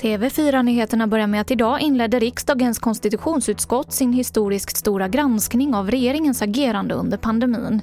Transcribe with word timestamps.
TV4-nyheterna 0.00 1.06
börjar 1.06 1.26
med 1.26 1.40
att 1.40 1.50
idag 1.50 1.80
inledde 1.80 2.18
riksdagens 2.18 2.78
konstitutionsutskott 2.78 3.92
sin 3.92 4.12
historiskt 4.12 4.76
stora 4.76 5.08
granskning 5.08 5.74
av 5.74 5.90
regeringens 5.90 6.42
agerande 6.42 6.94
under 6.94 7.16
pandemin. 7.16 7.80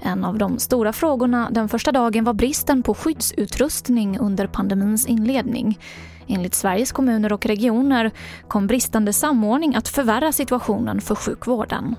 En 0.00 0.24
av 0.24 0.38
de 0.38 0.58
stora 0.58 0.92
frågorna 0.92 1.50
den 1.50 1.68
första 1.68 1.92
dagen 1.92 2.24
var 2.24 2.32
bristen 2.32 2.82
på 2.82 2.94
skyddsutrustning 2.94 4.18
under 4.18 4.46
pandemins 4.46 5.06
inledning. 5.06 5.78
Enligt 6.26 6.54
Sveriges 6.54 6.92
kommuner 6.92 7.32
och 7.32 7.46
regioner 7.46 8.10
kom 8.48 8.66
bristande 8.66 9.12
samordning 9.12 9.74
att 9.74 9.88
förvärra 9.88 10.32
situationen 10.32 11.00
för 11.00 11.14
sjukvården. 11.14 11.96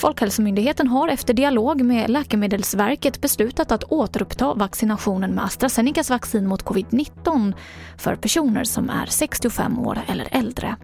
Folkhälsomyndigheten 0.00 0.88
har 0.88 1.08
efter 1.08 1.34
dialog 1.34 1.82
med 1.82 2.10
Läkemedelsverket 2.10 3.20
beslutat 3.20 3.72
att 3.72 3.84
återuppta 3.84 4.54
vaccinationen 4.54 5.34
med 5.34 5.44
AstraZenecas 5.44 6.10
vaccin 6.10 6.46
mot 6.46 6.64
covid-19 6.64 7.52
för 7.98 8.16
personer 8.16 8.64
som 8.64 8.90
är 8.90 9.06
65 9.06 9.78
år 9.78 9.98
eller 10.06 10.28
äldre. 10.30 10.76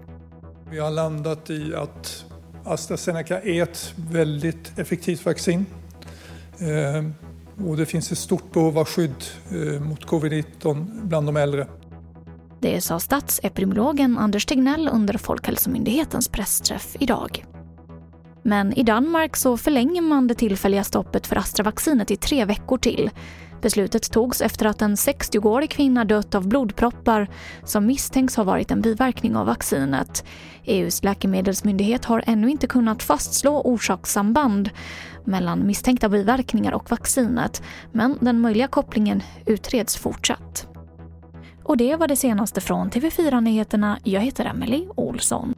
Vi 0.71 0.79
har 0.79 0.91
landat 0.91 1.51
i 1.51 1.75
att 1.75 2.25
AstraZeneca 2.65 3.41
är 3.41 3.63
ett 3.63 3.95
väldigt 3.97 4.79
effektivt 4.79 5.27
vaccin. 5.27 5.67
Eh, 6.59 7.67
och 7.69 7.77
det 7.77 7.87
finns 7.87 8.13
ett 8.13 8.19
stort 8.19 8.53
behov 8.53 8.79
av 8.79 8.85
skydd 8.85 9.25
eh, 9.51 9.81
mot 9.81 10.07
covid-19 10.07 10.87
bland 11.03 11.29
de 11.29 11.37
äldre. 11.37 11.67
Det 12.61 12.81
sa 12.81 13.01
statsepidemiologen 13.01 14.19
Anders 14.19 14.47
Tegnell 14.47 14.89
under 14.93 15.19
Folkhälsomyndighetens 15.19 16.29
pressträff 16.29 16.97
idag. 17.01 17.45
Men 18.47 18.73
i 18.73 18.83
Danmark 18.83 19.37
så 19.37 19.57
förlänger 19.57 20.03
man 20.03 20.27
det 20.27 20.35
tillfälliga 20.35 20.85
stoppet 20.85 21.27
för 21.27 21.37
Astra-vaccinet 21.37 22.11
i 22.11 22.17
tre 22.17 22.45
veckor 22.45 22.79
till. 22.79 23.11
Beslutet 23.63 24.13
togs 24.13 24.41
efter 24.41 24.67
att 24.67 24.83
en 24.83 24.95
60-årig 24.95 25.71
kvinna 25.71 26.05
dött 26.05 26.35
av 26.35 26.49
blodproppar 26.49 27.29
som 27.65 27.87
misstänks 27.87 28.37
ha 28.37 28.45
varit 28.45 28.71
en 28.71 28.81
biverkning 28.81 29.37
av 29.37 29.47
vaccinet. 29.47 30.25
EUs 30.65 31.03
läkemedelsmyndighet 31.03 32.05
har 32.05 32.25
ännu 32.27 32.51
inte 32.51 32.67
kunnat 32.67 33.03
fastslå 33.03 33.61
orsakssamband 33.61 34.71
mellan 35.25 35.67
misstänkta 35.67 36.09
biverkningar 36.09 36.73
och 36.73 36.91
vaccinet, 36.91 37.63
men 37.93 38.19
den 38.21 38.41
möjliga 38.41 38.69
kopplingen 38.69 39.23
utreds 39.47 39.97
fortsatt. 39.97 40.69
Och 41.65 41.77
det 41.77 41.97
var 41.97 42.09
det 42.09 42.17
senaste 42.17 42.61
från 42.61 42.91
TV4 42.91 43.41
Nyheterna. 43.41 43.99
Jag 44.05 44.21
heter 44.21 44.45
Emily 44.45 44.87
Olsson. 44.95 45.55